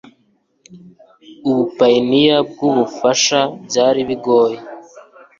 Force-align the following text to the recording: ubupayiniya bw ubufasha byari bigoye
ubupayiniya 1.49 2.37
bw 2.49 2.57
ubufasha 2.69 3.39
byari 3.65 3.99
bigoye 4.09 4.57